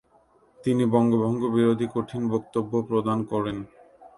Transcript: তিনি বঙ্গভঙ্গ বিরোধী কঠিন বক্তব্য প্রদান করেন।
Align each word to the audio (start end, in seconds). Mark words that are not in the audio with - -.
তিনি 0.59 0.83
বঙ্গভঙ্গ 0.93 1.41
বিরোধী 1.55 1.87
কঠিন 1.93 2.21
বক্তব্য 2.33 2.71
প্রদান 2.89 3.19
করেন। 3.31 3.57